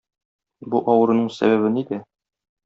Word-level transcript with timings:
Бу 0.73 0.81
авыруның 0.93 1.29
сәбәбе 1.37 1.71
нидә? 1.77 2.01